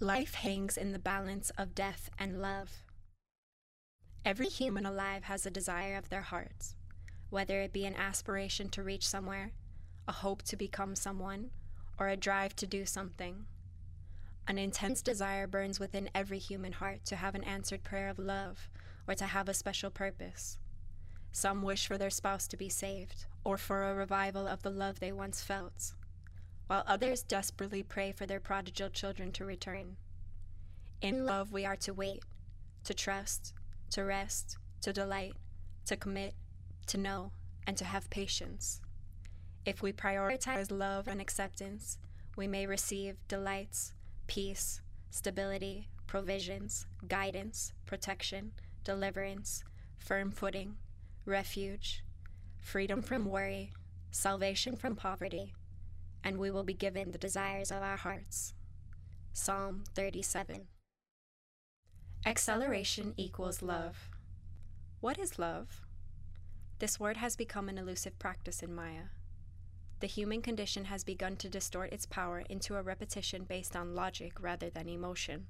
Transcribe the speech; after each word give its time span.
Life 0.00 0.34
hangs 0.34 0.76
in 0.76 0.92
the 0.92 1.00
balance 1.00 1.50
of 1.58 1.74
death 1.74 2.08
and 2.20 2.40
love. 2.40 2.84
Every 4.24 4.46
human 4.46 4.86
alive 4.86 5.24
has 5.24 5.44
a 5.44 5.50
desire 5.50 5.96
of 5.96 6.08
their 6.08 6.22
hearts, 6.22 6.76
whether 7.30 7.60
it 7.62 7.72
be 7.72 7.84
an 7.84 7.96
aspiration 7.96 8.68
to 8.68 8.84
reach 8.84 9.08
somewhere, 9.08 9.50
a 10.06 10.12
hope 10.12 10.42
to 10.44 10.56
become 10.56 10.94
someone, 10.94 11.50
or 11.98 12.06
a 12.06 12.16
drive 12.16 12.54
to 12.56 12.66
do 12.66 12.86
something. 12.86 13.46
An 14.46 14.56
intense 14.56 15.02
desire 15.02 15.48
burns 15.48 15.80
within 15.80 16.10
every 16.14 16.38
human 16.38 16.74
heart 16.74 17.04
to 17.06 17.16
have 17.16 17.34
an 17.34 17.42
answered 17.42 17.82
prayer 17.82 18.08
of 18.08 18.20
love 18.20 18.70
or 19.08 19.16
to 19.16 19.26
have 19.26 19.48
a 19.48 19.54
special 19.54 19.90
purpose. 19.90 20.58
Some 21.32 21.60
wish 21.60 21.88
for 21.88 21.98
their 21.98 22.08
spouse 22.08 22.46
to 22.48 22.56
be 22.56 22.68
saved 22.68 23.26
or 23.42 23.58
for 23.58 23.82
a 23.82 23.96
revival 23.96 24.46
of 24.46 24.62
the 24.62 24.70
love 24.70 25.00
they 25.00 25.10
once 25.10 25.42
felt, 25.42 25.94
while 26.68 26.84
others 26.86 27.22
desperately 27.22 27.82
pray 27.82 28.12
for 28.12 28.26
their 28.26 28.40
prodigal 28.40 28.90
children 28.90 29.32
to 29.32 29.44
return. 29.44 29.96
In 31.00 31.24
love, 31.24 31.50
we 31.50 31.64
are 31.64 31.76
to 31.76 31.92
wait, 31.92 32.22
to 32.84 32.94
trust, 32.94 33.52
to 33.90 34.04
rest, 34.04 34.56
to 34.82 34.92
delight, 34.92 35.32
to 35.86 35.96
commit, 35.96 36.34
to 36.86 36.98
know, 36.98 37.32
and 37.66 37.76
to 37.76 37.84
have 37.84 38.10
patience. 38.10 38.80
If 39.64 39.82
we 39.82 39.92
prioritize 39.92 40.70
love 40.70 41.08
and 41.08 41.20
acceptance, 41.20 41.98
we 42.36 42.46
may 42.46 42.66
receive 42.66 43.16
delights, 43.28 43.94
peace, 44.26 44.80
stability, 45.10 45.88
provisions, 46.06 46.86
guidance, 47.06 47.72
protection, 47.86 48.52
deliverance, 48.84 49.64
firm 49.98 50.30
footing, 50.30 50.76
refuge, 51.24 52.02
freedom 52.60 53.02
from 53.02 53.24
worry, 53.24 53.72
salvation 54.10 54.76
from 54.76 54.96
poverty, 54.96 55.54
and 56.24 56.38
we 56.38 56.50
will 56.50 56.64
be 56.64 56.74
given 56.74 57.10
the 57.10 57.18
desires 57.18 57.70
of 57.70 57.82
our 57.82 57.96
hearts. 57.96 58.54
Psalm 59.32 59.84
37. 59.94 60.66
Acceleration 62.26 63.14
equals 63.16 63.62
love. 63.62 64.10
What 65.00 65.18
is 65.18 65.38
love? 65.38 65.86
This 66.80 66.98
word 66.98 67.16
has 67.16 67.36
become 67.36 67.68
an 67.68 67.78
elusive 67.78 68.18
practice 68.18 68.62
in 68.62 68.74
Maya. 68.74 69.10
The 70.00 70.06
human 70.06 70.42
condition 70.42 70.84
has 70.86 71.02
begun 71.02 71.36
to 71.36 71.48
distort 71.48 71.92
its 71.92 72.06
power 72.06 72.40
into 72.48 72.76
a 72.76 72.82
repetition 72.82 73.44
based 73.44 73.74
on 73.74 73.94
logic 73.94 74.40
rather 74.40 74.70
than 74.70 74.88
emotion. 74.88 75.46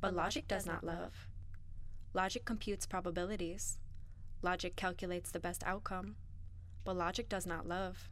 But 0.00 0.14
logic 0.14 0.48
does 0.48 0.66
not 0.66 0.84
love. 0.84 1.28
Logic 2.14 2.44
computes 2.44 2.86
probabilities. 2.86 3.78
Logic 4.40 4.74
calculates 4.76 5.30
the 5.30 5.40
best 5.40 5.62
outcome. 5.64 6.16
But 6.84 6.96
logic 6.96 7.28
does 7.28 7.46
not 7.46 7.66
love. 7.66 8.08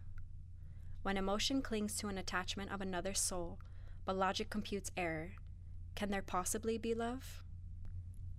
When 1.04 1.18
emotion 1.18 1.60
clings 1.60 1.98
to 1.98 2.08
an 2.08 2.16
attachment 2.16 2.72
of 2.72 2.80
another 2.80 3.12
soul, 3.12 3.58
but 4.06 4.16
logic 4.16 4.48
computes 4.48 4.90
error, 4.96 5.32
can 5.94 6.10
there 6.10 6.22
possibly 6.22 6.78
be 6.78 6.94
love? 6.94 7.42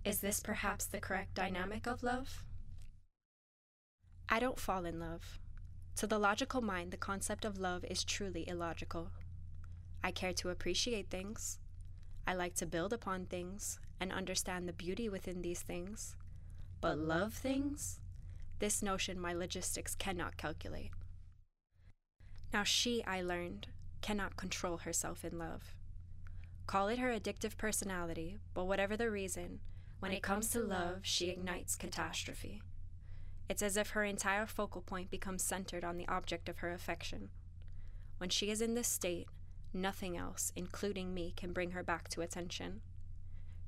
Is 0.04 0.18
this 0.18 0.40
perhaps 0.40 0.84
the 0.84 0.98
correct 0.98 1.34
dynamic 1.34 1.86
of 1.86 2.02
love? 2.02 2.42
I 4.28 4.40
don't 4.40 4.58
fall 4.58 4.84
in 4.84 4.98
love. 4.98 5.38
To 5.94 6.08
the 6.08 6.18
logical 6.18 6.60
mind, 6.60 6.90
the 6.90 6.96
concept 6.96 7.44
of 7.44 7.56
love 7.56 7.84
is 7.84 8.02
truly 8.02 8.48
illogical. 8.48 9.10
I 10.02 10.10
care 10.10 10.32
to 10.32 10.48
appreciate 10.48 11.08
things. 11.08 11.60
I 12.26 12.34
like 12.34 12.56
to 12.56 12.66
build 12.66 12.92
upon 12.92 13.26
things 13.26 13.78
and 14.00 14.10
understand 14.10 14.68
the 14.68 14.72
beauty 14.72 15.08
within 15.08 15.40
these 15.40 15.62
things. 15.62 16.16
But 16.80 16.98
love 16.98 17.32
things? 17.32 18.00
This 18.58 18.82
notion 18.82 19.20
my 19.20 19.34
logistics 19.34 19.94
cannot 19.94 20.36
calculate. 20.36 20.90
Now, 22.56 22.64
she, 22.64 23.04
I 23.04 23.20
learned, 23.20 23.66
cannot 24.00 24.38
control 24.38 24.78
herself 24.78 25.26
in 25.26 25.36
love. 25.36 25.74
Call 26.66 26.88
it 26.88 26.98
her 26.98 27.10
addictive 27.10 27.58
personality, 27.58 28.38
but 28.54 28.64
whatever 28.64 28.96
the 28.96 29.10
reason, 29.10 29.60
when 30.00 30.10
it 30.10 30.22
comes 30.22 30.48
to 30.52 30.60
love, 30.60 31.00
she 31.02 31.28
ignites 31.28 31.76
catastrophe. 31.76 32.62
It's 33.50 33.60
as 33.60 33.76
if 33.76 33.90
her 33.90 34.04
entire 34.04 34.46
focal 34.46 34.80
point 34.80 35.10
becomes 35.10 35.42
centered 35.42 35.84
on 35.84 35.98
the 35.98 36.08
object 36.08 36.48
of 36.48 36.60
her 36.60 36.72
affection. 36.72 37.28
When 38.16 38.30
she 38.30 38.50
is 38.50 38.62
in 38.62 38.72
this 38.72 38.88
state, 38.88 39.28
nothing 39.74 40.16
else, 40.16 40.50
including 40.56 41.12
me, 41.12 41.34
can 41.36 41.52
bring 41.52 41.72
her 41.72 41.82
back 41.82 42.08
to 42.08 42.22
attention. 42.22 42.80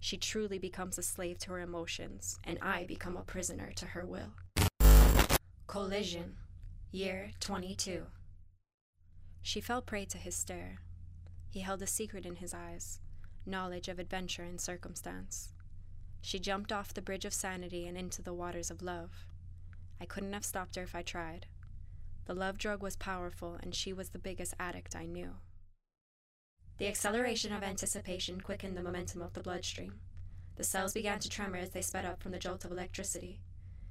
She 0.00 0.16
truly 0.16 0.58
becomes 0.58 0.96
a 0.96 1.02
slave 1.02 1.38
to 1.40 1.52
her 1.52 1.60
emotions, 1.60 2.38
and 2.42 2.58
I 2.62 2.84
become 2.84 3.18
a 3.18 3.22
prisoner 3.22 3.70
to 3.72 3.84
her 3.84 4.06
will. 4.06 4.32
Collision, 5.66 6.36
year 6.90 7.32
22. 7.40 8.06
She 9.48 9.62
fell 9.62 9.80
prey 9.80 10.04
to 10.04 10.18
his 10.18 10.36
stare. 10.36 10.76
He 11.48 11.60
held 11.60 11.80
a 11.80 11.86
secret 11.86 12.26
in 12.26 12.36
his 12.36 12.52
eyes, 12.52 13.00
knowledge 13.46 13.88
of 13.88 13.98
adventure 13.98 14.42
and 14.42 14.60
circumstance. 14.60 15.54
She 16.20 16.38
jumped 16.38 16.70
off 16.70 16.92
the 16.92 17.00
bridge 17.00 17.24
of 17.24 17.32
sanity 17.32 17.86
and 17.86 17.96
into 17.96 18.20
the 18.20 18.34
waters 18.34 18.70
of 18.70 18.82
love. 18.82 19.24
I 19.98 20.04
couldn't 20.04 20.34
have 20.34 20.44
stopped 20.44 20.76
her 20.76 20.82
if 20.82 20.94
I 20.94 21.00
tried. 21.00 21.46
The 22.26 22.34
love 22.34 22.58
drug 22.58 22.82
was 22.82 22.96
powerful, 22.96 23.58
and 23.62 23.74
she 23.74 23.90
was 23.90 24.10
the 24.10 24.18
biggest 24.18 24.52
addict 24.60 24.94
I 24.94 25.06
knew. 25.06 25.36
The 26.76 26.88
acceleration 26.88 27.50
of 27.50 27.62
anticipation 27.62 28.42
quickened 28.42 28.76
the 28.76 28.82
momentum 28.82 29.22
of 29.22 29.32
the 29.32 29.40
bloodstream. 29.40 29.94
The 30.56 30.62
cells 30.62 30.92
began 30.92 31.20
to 31.20 31.28
tremor 31.30 31.56
as 31.56 31.70
they 31.70 31.80
sped 31.80 32.04
up 32.04 32.22
from 32.22 32.32
the 32.32 32.38
jolt 32.38 32.66
of 32.66 32.70
electricity. 32.70 33.40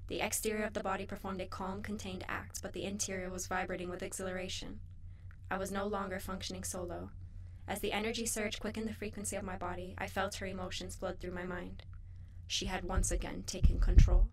The 0.08 0.22
exterior 0.22 0.66
of 0.66 0.74
the 0.74 0.84
body 0.84 1.08
performed 1.08 1.42
a 1.42 1.48
calm, 1.48 1.82
contained 1.82 2.26
act, 2.30 2.62
but 2.62 2.74
the 2.74 2.84
interior 2.84 3.32
was 3.32 3.48
vibrating 3.48 3.90
with 3.90 4.04
exhilaration. 4.04 4.82
I 5.50 5.58
was 5.58 5.72
no 5.72 5.88
longer 5.88 6.20
functioning 6.20 6.64
solo. 6.64 7.10
As 7.68 7.80
the 7.80 7.92
energy 7.92 8.26
surge 8.26 8.60
quickened 8.60 8.88
the 8.88 8.94
frequency 8.94 9.36
of 9.36 9.44
my 9.44 9.58
body, 9.58 9.96
I 9.98 10.08
felt 10.08 10.36
her 10.36 10.46
emotions 10.46 10.96
flood 10.96 11.20
through 11.20 11.34
my 11.34 11.44
mind. 11.44 11.84
She 12.48 12.66
had 12.66 12.84
once 12.84 13.12
again 13.12 13.44
taken 13.46 13.80
control. 13.80 14.30